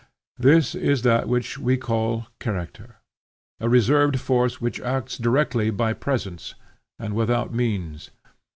[0.39, 2.95] This is that which we call Character,
[3.59, 6.55] a reserved force which acts directly by presence,
[6.97, 8.09] and without means.